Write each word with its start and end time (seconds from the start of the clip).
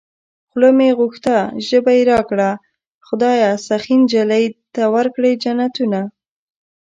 خوله 0.49 0.69
مې 0.77 0.89
غوښته 0.99 1.35
ژبه 1.67 1.91
يې 1.97 2.03
راکړه 2.11 2.49
خدايه 3.07 3.51
سخي 3.67 3.95
نجلۍ 4.01 4.45
ته 4.73 4.83
ورکړې 4.95 5.31
جنتونه 5.43 6.01